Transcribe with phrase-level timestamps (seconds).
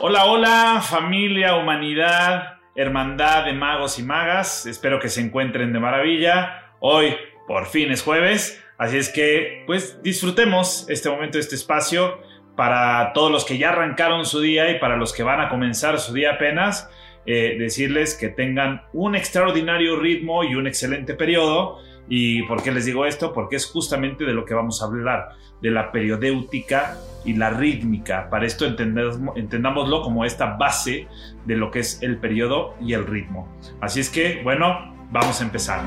[0.00, 4.66] Hola, hola, familia, humanidad, hermandad de magos y magas.
[4.66, 6.72] Espero que se encuentren de maravilla.
[6.80, 7.14] Hoy,
[7.46, 8.60] por fin, es jueves.
[8.76, 12.18] Así es que, pues, disfrutemos este momento, este espacio
[12.56, 16.00] para todos los que ya arrancaron su día y para los que van a comenzar
[16.00, 16.90] su día apenas.
[17.24, 21.78] Eh, decirles que tengan un extraordinario ritmo y un excelente periodo.
[22.08, 23.32] ¿Y por qué les digo esto?
[23.32, 25.30] Porque es justamente de lo que vamos a hablar,
[25.62, 28.28] de la periodéutica y la rítmica.
[28.28, 31.08] Para esto entendámoslo como esta base
[31.46, 33.48] de lo que es el periodo y el ritmo.
[33.80, 35.82] Así es que, bueno, vamos a empezar.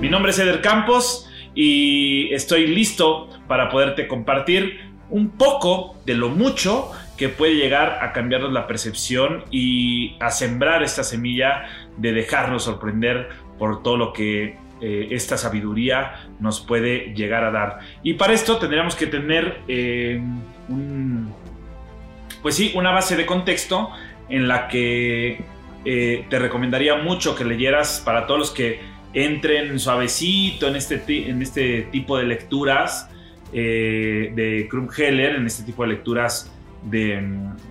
[0.00, 6.28] Mi nombre es Eder Campos y estoy listo para poderte compartir un poco de lo
[6.28, 12.64] mucho que puede llegar a cambiarnos la percepción y a sembrar esta semilla de dejarnos
[12.64, 13.28] sorprender
[13.58, 17.78] por todo lo que eh, esta sabiduría nos puede llegar a dar.
[18.02, 20.20] Y para esto tendríamos que tener eh,
[22.42, 23.90] pues sí, una base de contexto
[24.28, 25.42] en la que
[25.84, 28.80] eh, te recomendaría mucho que leyeras para todos los que
[29.12, 33.08] entren suavecito en este, en este tipo de lecturas
[33.52, 36.52] de Krumheller, en este tipo de lecturas
[36.84, 37.22] de,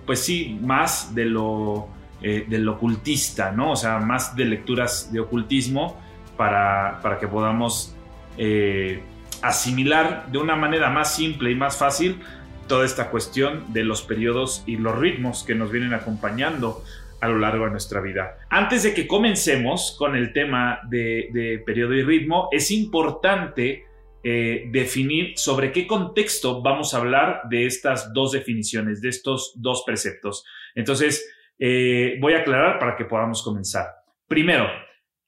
[0.06, 1.88] pues sí, más de lo,
[2.22, 3.72] eh, ocultista, ¿no?
[3.72, 6.00] O sea, más de lecturas de ocultismo
[6.36, 7.94] para, para que podamos
[8.36, 9.02] eh,
[9.42, 12.20] asimilar de una manera más simple y más fácil
[12.66, 16.82] toda esta cuestión de los periodos y los ritmos que nos vienen acompañando
[17.20, 18.38] a lo largo de nuestra vida.
[18.48, 23.86] Antes de que comencemos con el tema de, de periodo y ritmo, es importante
[24.26, 29.82] eh, definir sobre qué contexto vamos a hablar de estas dos definiciones, de estos dos
[29.84, 30.46] preceptos.
[30.74, 33.84] Entonces, eh, voy a aclarar para que podamos comenzar.
[34.26, 34.66] Primero,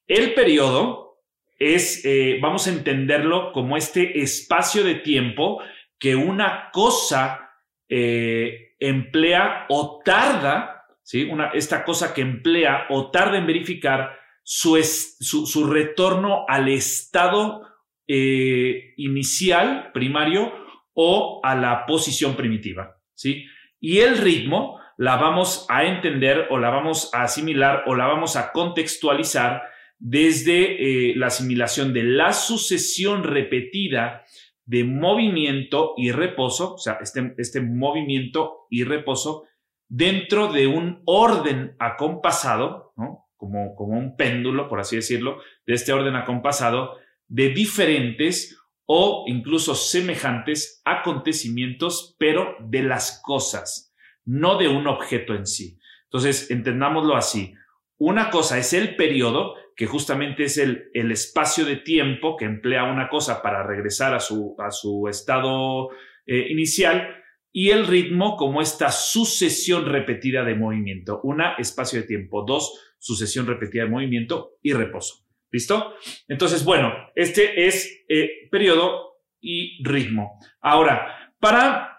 [0.07, 1.21] el periodo
[1.59, 5.61] es, eh, vamos a entenderlo como este espacio de tiempo
[5.99, 7.51] que una cosa
[7.89, 11.25] emplea o tarda, ¿sí?
[11.25, 17.76] Una, esta cosa que emplea o tarda en verificar su, su, su retorno al estado
[18.07, 20.53] eh, inicial, primario,
[20.95, 23.47] o a la posición primitiva, ¿sí?
[23.81, 28.37] Y el ritmo la vamos a entender o la vamos a asimilar o la vamos
[28.37, 29.63] a contextualizar
[29.99, 34.25] desde eh, la asimilación de la sucesión repetida
[34.65, 39.45] de movimiento y reposo, o sea, este, este movimiento y reposo
[39.89, 43.27] dentro de un orden acompasado, ¿no?
[43.37, 46.97] como, como un péndulo, por así decirlo, de este orden acompasado
[47.29, 53.95] de diferentes o incluso semejantes acontecimientos, pero de las cosas,
[54.25, 55.79] no de un objeto en sí.
[56.05, 57.55] Entonces, entendámoslo así.
[57.99, 62.85] Una cosa es el periodo, que justamente es el, el espacio de tiempo que emplea
[62.85, 65.91] una cosa para regresar a su, a su estado
[66.27, 67.09] eh, inicial,
[67.53, 71.21] y el ritmo como esta sucesión repetida de movimiento.
[71.23, 72.45] Una, espacio de tiempo.
[72.47, 75.26] Dos, sucesión repetida de movimiento y reposo.
[75.57, 75.95] ¿Listo?
[76.29, 80.39] Entonces, bueno, este es eh, periodo y ritmo.
[80.61, 81.99] Ahora, para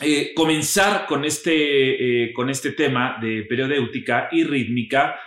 [0.00, 5.18] eh, comenzar con este, eh, con este tema de periodéutica y rítmica,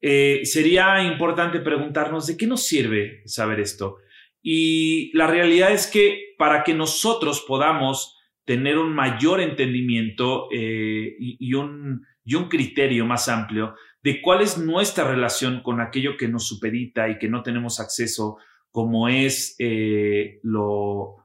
[0.00, 3.96] sería importante preguntarnos de qué nos sirve saber esto.
[4.40, 8.16] Y la realidad es que para que nosotros podamos
[8.46, 15.04] tener un mayor entendimiento y, un, y un criterio más amplio, de cuál es nuestra
[15.04, 18.38] relación con aquello que nos supedita y que no tenemos acceso,
[18.70, 21.16] como es eh, lo,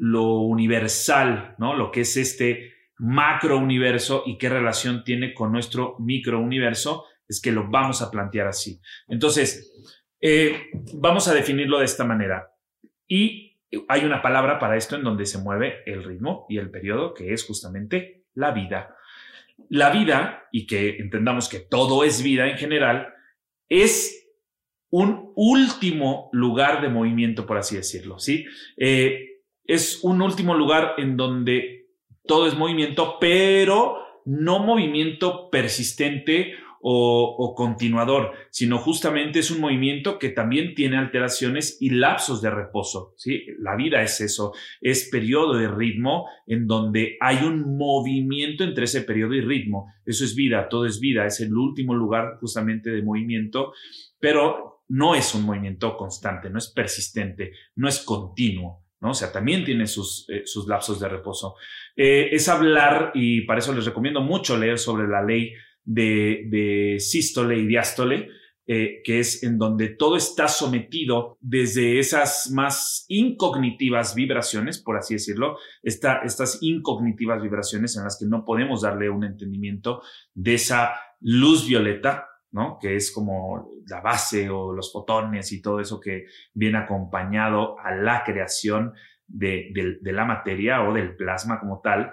[0.00, 1.76] universal, ¿no?
[1.76, 7.40] Lo que es este macro universo y qué relación tiene con nuestro micro universo, es
[7.40, 8.80] que lo vamos a plantear así.
[9.08, 9.72] Entonces,
[10.20, 12.50] eh, vamos a definirlo de esta manera.
[13.06, 17.14] Y hay una palabra para esto en donde se mueve el ritmo y el periodo,
[17.14, 18.96] que es justamente la vida
[19.68, 23.08] la vida, y que entendamos que todo es vida en general,
[23.68, 24.28] es
[24.90, 28.44] un último lugar de movimiento, por así decirlo, ¿sí?
[28.76, 31.86] Eh, es un último lugar en donde
[32.26, 36.54] todo es movimiento, pero no movimiento persistente
[36.84, 43.14] o, continuador, sino justamente es un movimiento que también tiene alteraciones y lapsos de reposo.
[43.16, 43.46] ¿sí?
[43.58, 49.02] La vida es eso, es periodo de ritmo en donde hay un movimiento entre ese
[49.02, 49.92] periodo y ritmo.
[50.04, 53.72] Eso es vida, todo es vida, es el último lugar justamente de movimiento,
[54.18, 58.82] pero no es un movimiento constante, no es persistente, no es continuo.
[59.00, 59.10] ¿no?
[59.10, 61.54] O sea, también tiene sus, eh, sus lapsos de reposo.
[61.96, 65.52] Eh, es hablar, y para eso les recomiendo mucho leer sobre la ley
[65.84, 68.28] de, sístole y diástole,
[68.66, 75.14] eh, que es en donde todo está sometido desde esas más incognitivas vibraciones, por así
[75.14, 80.02] decirlo, estas incognitivas vibraciones en las que no podemos darle un entendimiento
[80.34, 82.78] de esa luz violeta, ¿no?
[82.80, 87.94] Que es como la base o los fotones y todo eso que viene acompañado a
[87.94, 88.92] la creación
[89.26, 92.12] de, la materia o del plasma como tal,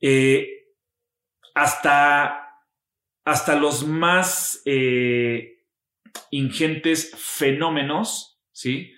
[0.00, 0.48] eh,
[1.54, 2.51] hasta,
[3.24, 5.60] hasta los más eh,
[6.30, 8.92] ingentes fenómenos, ¿sí?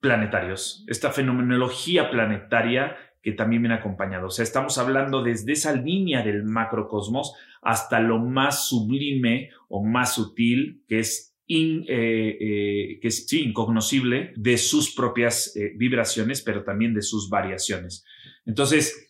[0.00, 0.84] Planetarios.
[0.88, 4.26] Esta fenomenología planetaria que también viene acompañado.
[4.26, 10.14] O sea, estamos hablando desde esa línea del macrocosmos hasta lo más sublime o más
[10.14, 17.02] sutil, que es, eh, eh, que es incognoscible de sus propias vibraciones, pero también de
[17.02, 18.04] sus variaciones.
[18.44, 19.08] Entonces,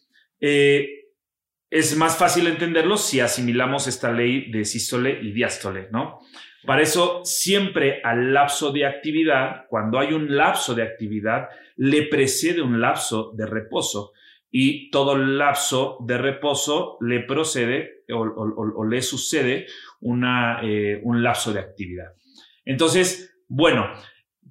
[1.72, 6.20] es más fácil entenderlo si asimilamos esta ley de sístole y diástole, ¿no?
[6.66, 12.60] Para eso, siempre al lapso de actividad, cuando hay un lapso de actividad, le precede
[12.60, 14.12] un lapso de reposo
[14.50, 19.66] y todo lapso de reposo le procede o, le sucede
[20.62, 22.12] eh, un lapso de actividad.
[22.66, 23.90] Entonces, bueno,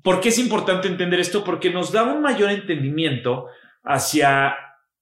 [0.01, 1.44] ¿por qué es importante entender esto?
[1.44, 3.45] Porque nos da un mayor entendimiento
[3.83, 4.56] hacia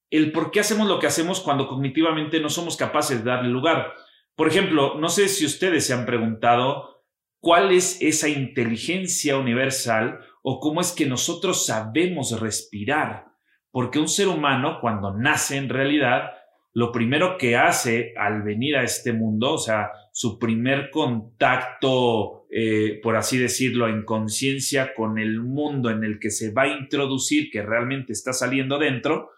[0.10, 3.94] el por qué hacemos lo que hacemos cuando cognitivamente no somos capaces de darle lugar.
[4.36, 7.04] Por ejemplo, no sé si ustedes se han preguntado
[7.40, 13.26] cuál es esa inteligencia universal o cómo es que nosotros sabemos respirar.
[13.72, 16.32] Porque un ser humano cuando nace en realidad,
[16.74, 23.00] lo primero que hace al venir a este mundo, o sea, su primer contacto, eh,
[23.04, 27.52] por así decirlo, en conciencia con el mundo en el que se va a introducir,
[27.52, 29.30] que realmente está saliendo dentro,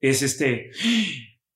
[0.00, 0.70] es este,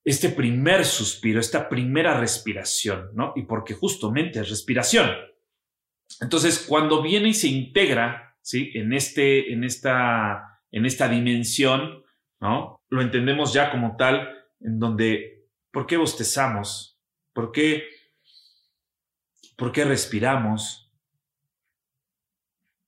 [0.05, 3.33] este primer suspiro, esta primera respiración, ¿no?
[3.37, 5.11] Y porque justamente es respiración.
[6.21, 8.71] Entonces, cuando viene y se integra, ¿sí?
[8.75, 12.03] En, este, en, esta, en esta dimensión,
[12.41, 12.81] ¿no?
[12.89, 14.29] Lo entendemos ya como tal,
[14.61, 17.01] en donde, ¿por qué bostezamos?
[17.33, 17.85] ¿Por qué,
[19.57, 20.93] por qué respiramos?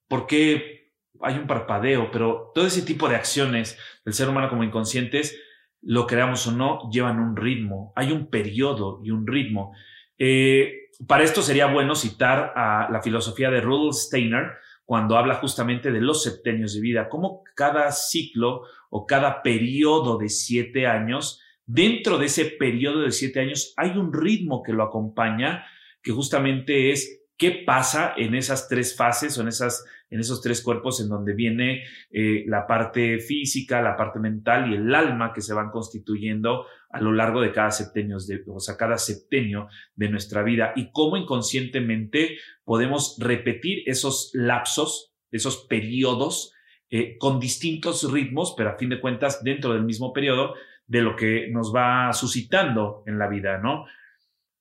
[0.09, 2.11] ¿Por qué hay un parpadeo?
[2.11, 5.41] Pero todo ese tipo de acciones del ser humano como inconscientes,
[5.87, 7.93] lo creamos o no, llevan un ritmo.
[7.97, 9.75] Hay un periodo y un ritmo.
[10.19, 14.53] Eh, para esto sería bueno citar a la filosofía de Rudolf Steiner
[14.85, 20.29] cuando habla justamente de los septenios de vida, como cada ciclo o cada periodo de
[20.29, 25.65] siete años, dentro de ese periodo de siete años hay un ritmo que lo acompaña,
[26.03, 30.63] que justamente es qué pasa en esas tres fases o en, esas, en esos tres
[30.63, 35.41] cuerpos en donde viene eh, la parte física, la parte mental y el alma que
[35.41, 40.09] se van constituyendo a lo largo de cada septenio, de, o sea, cada septenio de
[40.09, 46.53] nuestra vida y cómo inconscientemente podemos repetir esos lapsos, esos periodos
[46.91, 50.55] eh, con distintos ritmos, pero a fin de cuentas dentro del mismo periodo
[50.87, 53.87] de lo que nos va suscitando en la vida, ¿no?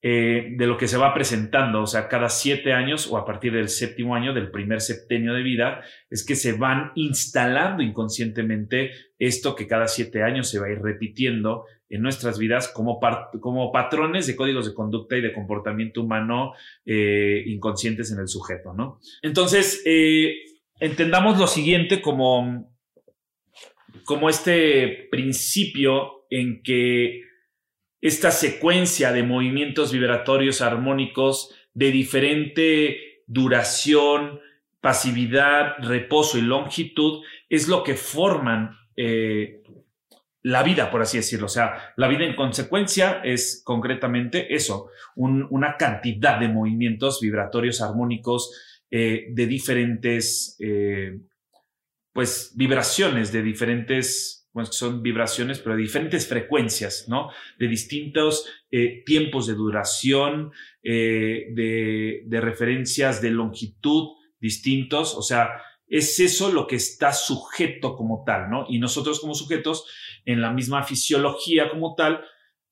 [0.06, 3.54] Eh, de lo que se va presentando, o sea, cada siete años o a partir
[3.54, 5.80] del séptimo año del primer septenio de vida,
[6.10, 10.82] es que se van instalando inconscientemente esto que cada siete años se va a ir
[10.82, 13.00] repitiendo en nuestras vidas como,
[13.40, 16.52] como patrones de códigos de conducta y de comportamiento humano
[16.84, 19.00] eh, inconscientes en el sujeto, ¿no?
[19.22, 20.34] Entonces, eh,
[20.80, 22.70] entendamos lo siguiente como,
[24.04, 27.22] como este principio en que
[28.04, 34.40] esta secuencia de movimientos vibratorios armónicos de diferente duración,
[34.82, 39.62] pasividad, reposo y longitud es lo que forman eh,
[40.42, 41.46] la vida, por así decirlo.
[41.46, 48.82] O sea, la vida en consecuencia es concretamente eso, una cantidad de movimientos vibratorios armónicos
[48.90, 51.20] eh, de diferentes, eh,
[52.12, 57.30] pues, vibraciones, de diferentes bueno, son vibraciones, pero de diferentes frecuencias, ¿no?
[57.58, 66.20] De distintos eh, tiempos de duración, eh, de, referencias de longitud distintos, o sea, es
[66.20, 68.64] eso lo que está sujeto como tal, ¿no?
[68.68, 69.86] Y nosotros como sujetos,
[70.24, 72.24] en la misma fisiología como tal,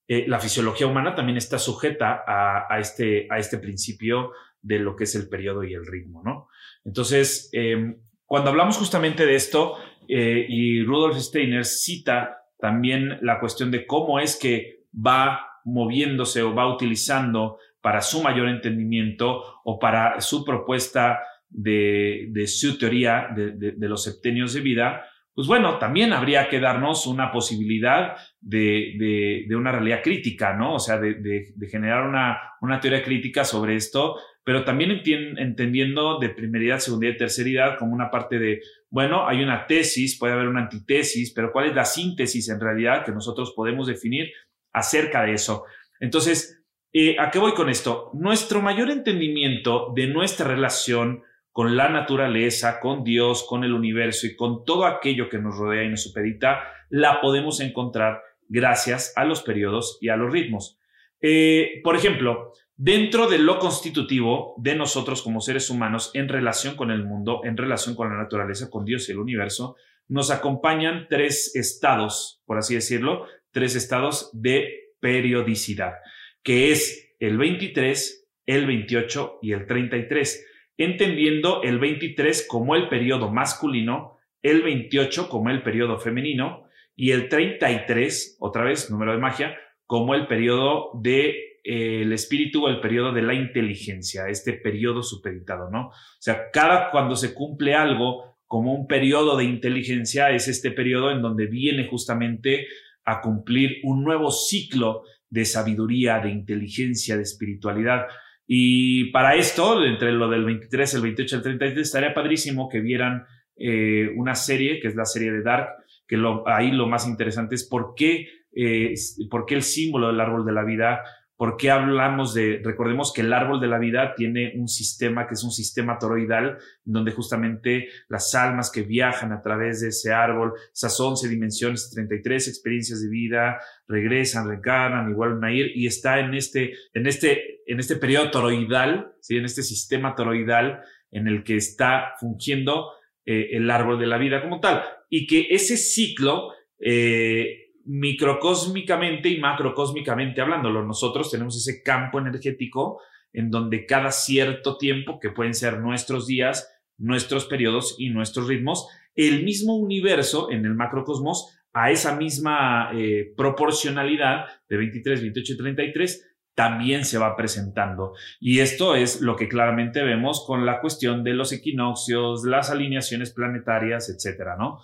[0.07, 4.95] eh, la fisiología humana también está sujeta a, a, este, a este principio de lo
[4.95, 6.49] que es el periodo y el ritmo, ¿no?
[6.85, 9.77] Entonces, em, cuando hablamos justamente de esto,
[10.09, 16.55] eh, y Rudolf Steiner cita también la cuestión de cómo es que va moviéndose o
[16.55, 24.05] va utilizando para su mayor entendimiento o para su propuesta de, su teoría de, los
[24.05, 25.05] septenios de vida,
[25.35, 30.75] pues bueno, también habría que darnos una posibilidad de, una realidad crítica, ¿no?
[30.75, 35.03] O sea, de, generar una, una, teoría crítica sobre esto pero también
[35.39, 40.33] entendiendo de primeridad, segundidad y terceridad como una parte de, bueno, hay una tesis, puede
[40.33, 44.33] haber una antitesis, pero ¿cuál es la síntesis en realidad que nosotros podemos definir
[44.73, 45.65] acerca de eso?
[46.01, 48.11] Entonces, eh, ¿a qué voy con esto?
[48.15, 51.23] Nuestro mayor entendimiento de nuestra relación
[51.53, 55.85] con la naturaleza, con Dios, con el universo y con todo aquello que nos rodea
[55.85, 60.79] y nos supedita, la podemos encontrar gracias a los periodos y a los ritmos.
[61.21, 66.91] Eh, por ejemplo, dentro de lo constitutivo de nosotros como seres humanos en relación con
[66.91, 69.77] el mundo, en relación con la naturaleza, con Dios y el universo,
[70.09, 75.95] nos acompañan tres estados, por así decirlo, tres estados de periodicidad,
[76.43, 83.31] que es el 23, el 28 y el 33, entendiendo el 23 como el periodo
[83.31, 86.65] masculino, el 28 como el periodo femenino
[86.97, 92.69] y el 33, otra vez, número de magia, como el periodo de el espíritu o
[92.69, 95.89] el periodo de la inteligencia, este periodo supeditado, ¿no?
[95.89, 101.11] O sea, cada cuando se cumple algo como un periodo de inteligencia es este periodo
[101.11, 102.67] en donde viene justamente
[103.05, 108.07] a cumplir un nuevo ciclo de sabiduría, de inteligencia, de espiritualidad.
[108.47, 113.25] Y para esto, entre lo del 23, el 28, el 33, estaría padrísimo que vieran
[113.57, 115.69] eh, una serie, que es la serie de Dark,
[116.07, 118.93] que ahí lo más interesante es por qué, eh,
[119.31, 121.03] por qué el símbolo del árbol de la vida
[121.43, 125.35] ¿Por qué hablamos de, recordemos que el árbol de la vida tiene un sistema que
[125.35, 130.53] es un sistema toroidal, donde justamente las almas que viajan a través de ese árbol,
[130.73, 133.59] esas 11 dimensiones, 33 experiencias de vida,
[133.89, 139.13] regresan, reencarnan, igual a ir, y está en este, en este, en este periodo toroidal,
[139.21, 139.37] ¿sí?
[139.37, 140.81] en este sistema toroidal
[141.11, 142.93] en el que está fungiendo
[143.27, 144.85] eh, el árbol de la vida como tal.
[145.11, 150.85] Y que ese ciclo eh, microcósmicamente y macrocósmicamente hablándolo.
[150.85, 153.01] Nosotros tenemos ese campo energético
[153.33, 158.89] en donde cada cierto tiempo, que pueden ser nuestros días, nuestros periodos y nuestros ritmos,
[159.15, 165.57] el mismo universo en el macrocosmos, a esa misma eh, proporcionalidad de 23, 28 y
[165.57, 168.13] 33, también se va presentando.
[168.39, 173.33] Y esto es lo que claramente vemos con la cuestión de los equinoccios, las alineaciones
[173.33, 174.81] planetarias, etcétera, ¿no?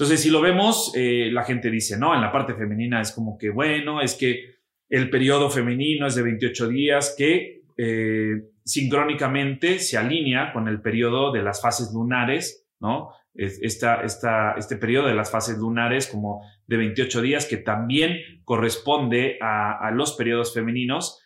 [0.00, 3.36] Entonces, si lo vemos, eh, la gente dice, no, en la parte femenina es como
[3.36, 4.54] que, bueno, es que
[4.88, 11.32] el periodo femenino es de 28 días que eh, sincrónicamente se alinea con el periodo
[11.32, 13.10] de las fases lunares, ¿no?
[13.34, 19.36] Esta, esta, este periodo de las fases lunares como de 28 días que también corresponde
[19.42, 21.20] a, a los periodos femeninos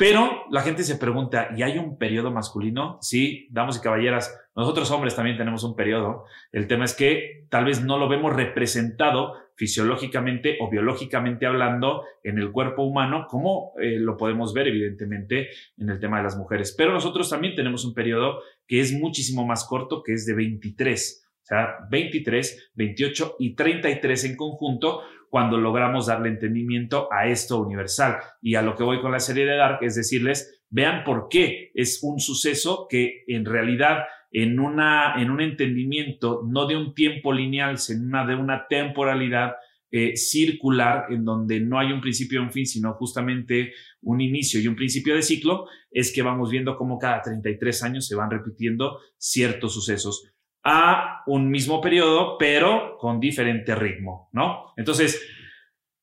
[0.00, 2.96] pero la gente se pregunta, ¿y hay un periodo masculino?
[3.02, 6.24] Sí, damos y caballeras, nosotros hombres también tenemos un periodo.
[6.52, 12.38] El tema es que tal vez no lo vemos representado fisiológicamente o biológicamente hablando en
[12.38, 16.74] el cuerpo humano, como eh, lo podemos ver evidentemente en el tema de las mujeres.
[16.78, 21.26] Pero nosotros también tenemos un periodo que es muchísimo más corto, que es de 23.
[21.42, 28.18] O sea, 23, 28 y 33 en conjunto, cuando logramos darle entendimiento a esto universal.
[28.42, 31.70] Y a lo que voy con la serie de Dark es decirles, vean por qué
[31.74, 34.00] es un suceso que en realidad
[34.32, 39.52] en, una, en un entendimiento no de un tiempo lineal, sino de una temporalidad
[39.92, 43.72] eh, circular en donde no hay un principio y un fin, sino justamente
[44.02, 48.06] un inicio y un principio de ciclo, es que vamos viendo cómo cada 33 años
[48.06, 50.32] se van repitiendo ciertos sucesos
[50.62, 54.72] a un mismo periodo, pero con diferente ritmo, ¿no?
[54.76, 55.26] Entonces,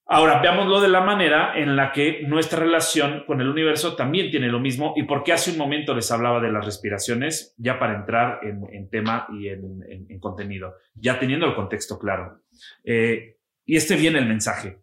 [0.05, 4.47] ahora veámoslo de la manera en la que nuestra relación con el universo también tiene
[4.47, 8.39] lo mismo y porque hace un momento les hablaba de las respiraciones, ya para entrar
[8.43, 12.41] en, tema y en, contenido, ya teniendo el contexto claro.
[12.83, 14.79] Eh, y este viene el mensaje.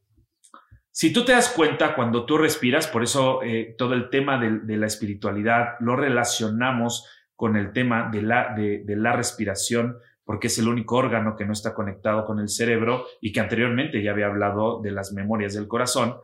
[0.93, 4.76] Si tú te das cuenta cuando tú respiras, por eso eh, todo el tema de
[4.76, 10.69] la espiritualidad lo relacionamos con el tema de la, de, la respiración, porque es el
[10.69, 14.81] único órgano que no está conectado con el cerebro y que anteriormente ya había hablado
[14.81, 16.17] de las memorias del corazón,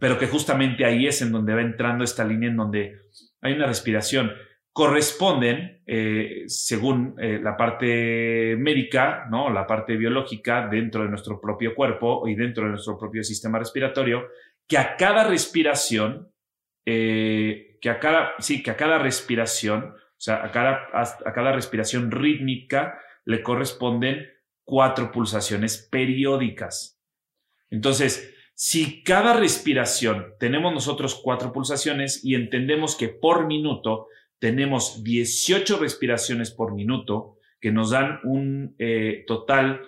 [0.00, 2.96] pero que justamente ahí es en donde va entrando esta línea en donde
[3.40, 4.32] hay una respiración.
[4.72, 9.48] Corresponden, eh, según eh, la parte médica, ¿no?
[9.50, 14.26] la parte biológica dentro de nuestro propio cuerpo y dentro de nuestro propio sistema respiratorio,
[14.66, 16.28] que a cada respiración,
[16.84, 22.10] eh, que a cada, sí, que a cada respiración sea, a cada, a cada respiración
[22.10, 24.26] rítmica le corresponden
[24.64, 27.00] cuatro pulsaciones periódicas.
[27.70, 34.06] Entonces, si cada respiración tenemos nosotros cuatro pulsaciones y entendemos que por minuto
[34.38, 39.80] tenemos 18 respiraciones por minuto, que nos dan un eh, total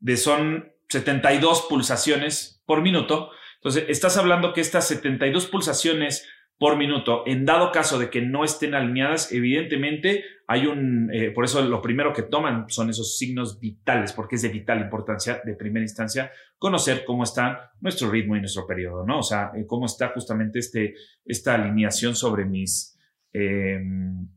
[0.00, 3.30] de son 72 pulsaciones por minuto.
[3.56, 7.24] Entonces, estás hablando que estas 72 pulsaciones por minuto.
[7.26, 11.82] En dado caso de que no estén alineadas, evidentemente hay un, eh, por eso lo
[11.82, 16.30] primero que toman son esos signos vitales, porque es de vital importancia, de primera instancia,
[16.56, 19.18] conocer cómo está nuestro ritmo y nuestro periodo, ¿no?
[19.18, 20.94] O sea, eh, cómo está justamente este,
[21.24, 22.98] esta alineación sobre mis,
[23.32, 24.28] em,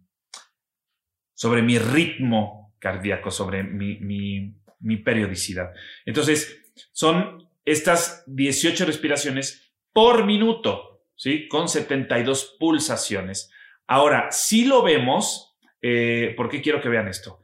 [1.33, 5.71] sobre mi ritmo cardíaco, sobre mi, mi, mi periodicidad.
[6.05, 6.59] Entonces,
[6.91, 10.88] son estas 18 respiraciones por minuto,
[11.19, 11.49] ¿sí?
[11.49, 13.51] Con 72 pulsaciones.
[13.87, 17.41] Ahora, si lo vemos, eh, ¿por qué quiero que vean esto?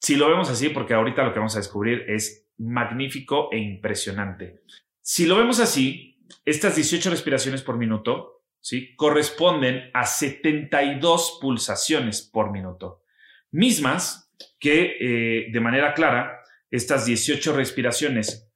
[0.00, 4.62] Si lo vemos así, porque ahorita lo que vamos a descubrir es magnífico e impresionante.
[5.02, 8.94] Si lo vemos así, estas 18 respiraciones por minuto, ¿sí?
[8.94, 13.02] Corresponden a 72 pulsaciones por minuto.
[13.50, 18.52] Mismas que, eh, de manera clara, estas 18 respiraciones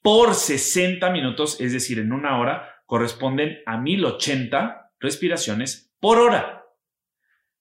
[0.00, 6.64] por 60 minutos, es decir, en una hora, corresponden a 1080 respiraciones por hora.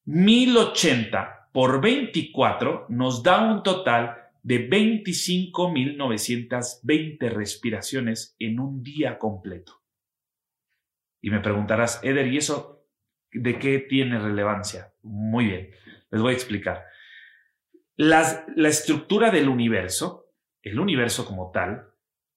[0.06, 9.82] 1080 por 24 nos da un total de 25.920 respiraciones en un día completo.
[11.22, 12.86] Y me preguntarás, Eder, ¿y eso
[13.32, 14.94] de qué tiene relevancia?
[15.01, 15.70] Muy bien,
[16.12, 16.84] les voy a explicar.
[17.96, 21.88] la estructura del universo, el universo como tal,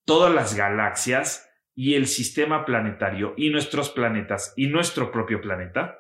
[0.05, 1.46] todas las galaxias
[1.77, 5.99] y el sistema planetario y nuestros planetas y nuestro propio planeta,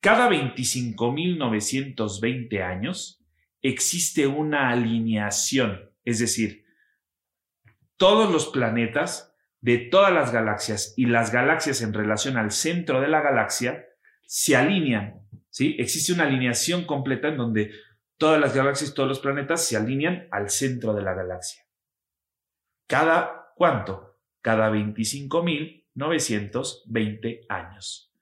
[0.00, 3.20] cada 25.920 años
[3.62, 6.66] existe una alineación, es decir,
[7.96, 13.08] todos los planetas de todas las galaxias y las galaxias en relación al centro de
[13.08, 13.86] la galaxia
[14.26, 15.74] se alinean, ¿sí?
[15.78, 17.72] Existe una alineación completa en donde
[18.18, 21.64] todas las galaxias, todos los planetas se alinean al centro de la galaxia.
[22.86, 24.07] ¿Cada cuánto?
[24.40, 28.12] Cada 25.920 años.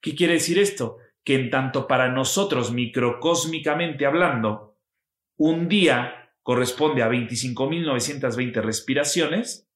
[0.00, 0.98] ¿Qué quiere decir esto?
[1.24, 4.78] Que en tanto para nosotros, microcósmicamente hablando,
[5.36, 9.68] un día corresponde a 25.920 respiraciones,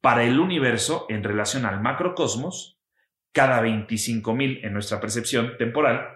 [0.00, 2.78] para el universo, en relación al macrocosmos,
[3.32, 6.08] cada 25.000 en nuestra percepción temporal,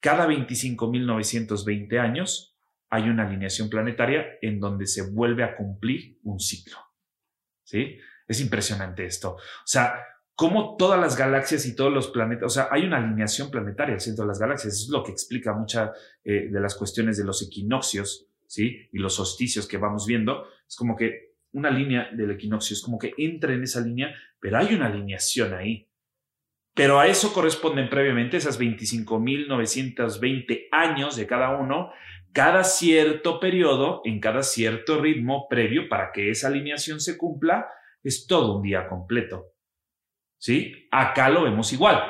[0.00, 2.56] cada 25.920 años
[2.90, 6.76] hay una alineación planetaria en donde se vuelve a cumplir un ciclo.
[7.64, 7.98] ¿sí?
[8.26, 9.34] Es impresionante esto.
[9.34, 10.02] O sea,
[10.34, 14.00] cómo todas las galaxias y todos los planetas, o sea, hay una alineación planetaria al
[14.00, 14.74] centro de las galaxias.
[14.74, 15.90] Es lo que explica muchas
[16.24, 18.88] eh, de las cuestiones de los equinoccios, ¿sí?
[18.92, 20.46] Y los solsticios que vamos viendo.
[20.66, 24.58] Es como que una línea del equinoccio, es como que entra en esa línea, pero
[24.58, 25.88] hay una alineación ahí.
[26.74, 31.92] Pero a eso corresponden previamente esas 25.920 años de cada uno
[32.34, 37.68] cada cierto periodo, en cada cierto ritmo previo para que esa alineación se cumpla,
[38.04, 39.54] es todo un día completo.
[40.38, 40.88] ¿Sí?
[40.92, 42.00] Acá lo vemos igual.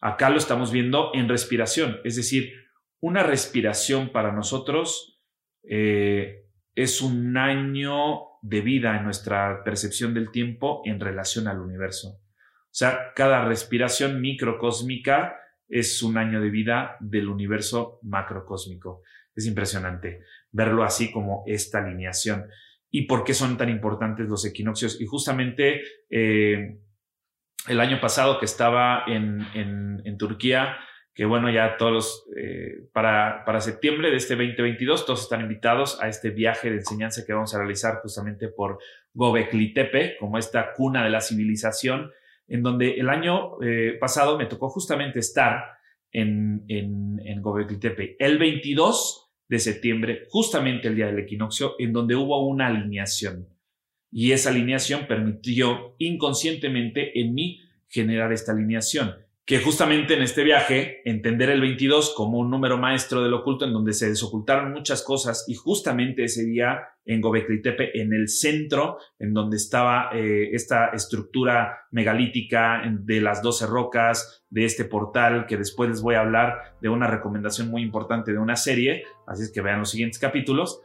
[0.00, 2.52] Acá lo estamos viendo en respiración, es decir,
[3.00, 5.20] una respiración para nosotros
[5.68, 12.20] eh, es un año de vida en nuestra percepción del tiempo en relación al universo.
[12.20, 15.36] O sea, cada respiración microcósmica
[15.68, 19.02] es un año de vida del universo macrocósmico.
[19.34, 20.20] Es impresionante
[20.52, 22.46] verlo así como esta alineación.
[22.96, 24.98] ¿Y por qué son tan importantes los equinoccios?
[25.02, 26.78] Y justamente eh,
[27.68, 30.78] el año pasado que estaba en, en, Turquía,
[31.12, 36.08] que bueno, ya todos eh, para, para septiembre de este 2022, todos están invitados a
[36.08, 38.78] este viaje de enseñanza que vamos a realizar justamente por
[39.12, 42.10] Gobekli Tepe, como esta cuna de la civilización,
[42.48, 45.66] en donde el año eh, pasado me tocó justamente estar
[46.12, 48.16] en, en, en Gobekli Tepe.
[48.18, 53.48] El 22 de septiembre, justamente el día del equinoccio, en donde hubo una alineación.
[54.10, 61.02] Y esa alineación permitió inconscientemente en mí generar esta alineación que justamente en este viaje,
[61.04, 65.44] entender el 22 como un número maestro del oculto en donde se desocultaron muchas cosas
[65.46, 70.88] y justamente ese día en Gobekli Tepe, en el centro, en donde estaba eh, esta
[70.88, 76.76] estructura megalítica de las 12 rocas, de este portal, que después les voy a hablar
[76.80, 80.80] de una recomendación muy importante de una serie, así es que vean los siguientes capítulos,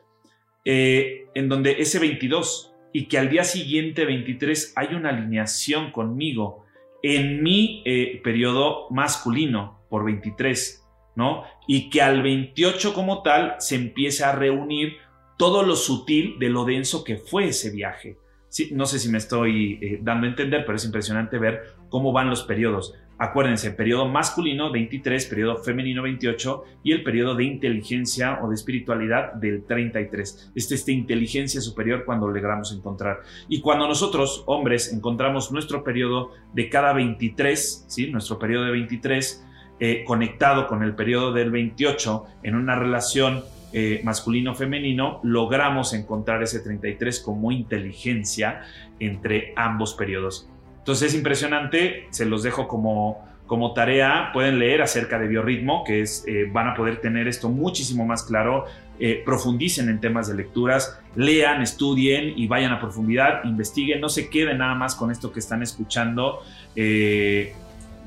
[0.65, 6.65] eh, en donde ese 22 y que al día siguiente 23 hay una alineación conmigo,
[7.03, 10.85] en mi eh, periodo masculino por 23,
[11.15, 11.43] ¿no?
[11.67, 14.97] Y que al 28 como tal se empiece a reunir
[15.37, 18.17] todo lo sutil de lo denso que fue ese viaje.
[18.49, 22.11] Sí, no sé si me estoy eh, dando a entender, pero es impresionante ver cómo
[22.11, 22.93] van los periodos.
[23.21, 29.33] Acuérdense, periodo masculino 23, periodo femenino 28 y el periodo de inteligencia o de espiritualidad
[29.33, 30.53] del 33.
[30.55, 33.19] Este es de inteligencia superior cuando logramos encontrar.
[33.47, 38.09] Y cuando nosotros, hombres, encontramos nuestro periodo de cada 23, ¿sí?
[38.09, 39.45] nuestro periodo de 23,
[39.79, 46.59] eh, conectado con el periodo del 28 en una relación eh, masculino-femenino, logramos encontrar ese
[46.61, 48.63] 33 como inteligencia
[48.99, 50.50] entre ambos periodos.
[50.81, 56.01] Entonces es impresionante, se los dejo como, como tarea, pueden leer acerca de biorritmo, que
[56.01, 58.65] es, eh, van a poder tener esto muchísimo más claro,
[58.99, 64.27] eh, profundicen en temas de lecturas, lean, estudien y vayan a profundidad, investiguen, no se
[64.27, 66.39] queden nada más con esto que están escuchando
[66.75, 67.53] eh,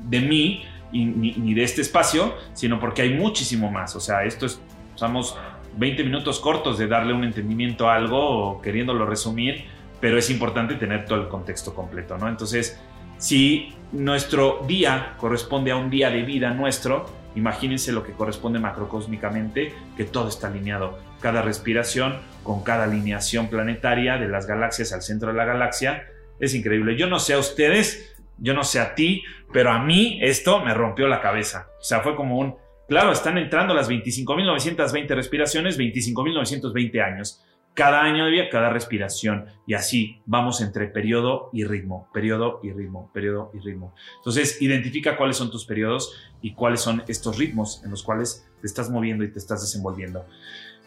[0.09, 4.45] de mí ni, ni, de este espacio, sino porque hay muchísimo más, o sea, esto
[4.45, 4.59] es,
[4.95, 5.37] usamos
[5.77, 9.65] 20 minutos cortos de darle un entendimiento a algo o queriéndolo resumir,
[10.05, 12.29] pero es importante tener todo el contexto completo, ¿no?
[12.29, 12.79] Entonces,
[13.17, 19.73] si nuestro día corresponde a un día de vida nuestro, imagínense lo que corresponde macrocósmicamente,
[19.97, 20.99] que todo está alineado.
[21.21, 26.05] Cada respiración con cada alineación planetaria de las galaxias al centro de la galaxia
[26.39, 26.95] es increíble.
[26.95, 30.75] Yo no sé a ustedes, yo no sé a ti, pero a mí esto me
[30.75, 31.69] rompió la cabeza.
[31.79, 37.41] O sea, fue como un, claro, están entrando las 25.920 respiraciones, 25.920 años
[37.75, 39.45] cada año de vida, cada respiración.
[39.67, 43.93] Y así vamos entre periodo y ritmo, periodo y ritmo, periodo y ritmo.
[44.17, 48.65] Entonces, identifica cuáles son tus periodos y cuáles son estos ritmos en los cuales te
[48.65, 50.25] estás moviendo y te estás desenvolviendo.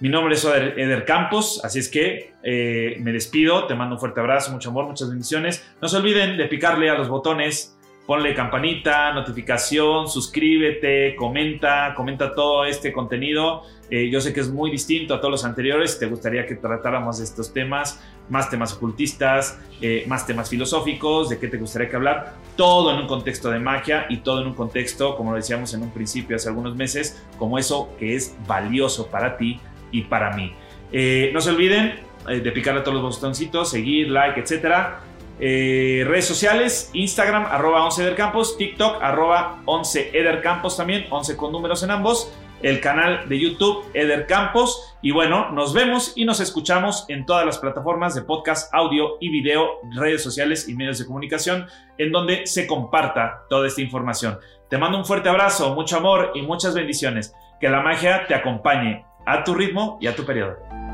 [0.00, 4.20] Mi nombre es Eder Campos, así es que eh, me despido, te mando un fuerte
[4.20, 5.68] abrazo, mucho amor, muchas bendiciones.
[5.82, 12.64] No se olviden de picarle a los botones ponle campanita, notificación, suscríbete, comenta, comenta todo
[12.64, 13.64] este contenido.
[13.90, 17.20] Eh, yo sé que es muy distinto a todos los anteriores, te gustaría que tratáramos
[17.20, 22.34] estos temas, más temas ocultistas, eh, más temas filosóficos, de qué te gustaría que hablar,
[22.56, 25.82] todo en un contexto de magia y todo en un contexto, como lo decíamos en
[25.82, 30.52] un principio hace algunos meses, como eso que es valioso para ti y para mí.
[30.92, 35.00] Eh, no se olviden de picarle a todos los botoncitos, seguir, like, etcétera.
[35.40, 41.82] Eh, redes sociales, Instagram, arroba 11 edercampos, TikTok, arroba 11 edercampos también, 11 con números
[41.84, 47.24] en ambos, el canal de YouTube Edercampos y bueno, nos vemos y nos escuchamos en
[47.24, 51.66] todas las plataformas de podcast, audio y video, redes sociales y medios de comunicación
[51.98, 54.38] en donde se comparta toda esta información.
[54.68, 57.34] Te mando un fuerte abrazo, mucho amor y muchas bendiciones.
[57.60, 60.87] Que la magia te acompañe a tu ritmo y a tu periodo.